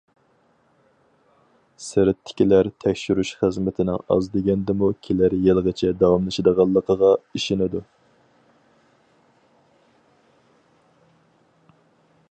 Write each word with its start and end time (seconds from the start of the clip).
سىرتتىكىلەر 1.87 2.69
تەكشۈرۈش 2.85 3.33
خىزمىتىنىڭ 3.41 3.99
ئاز 4.15 4.29
دېگەندىمۇ 4.37 4.89
كېلەر 5.09 5.37
يىلىغىچە 5.43 5.93
داۋاملىشىدىغانلىقىغا 6.01 7.13
ئىشىنىدۇ. 7.37 7.85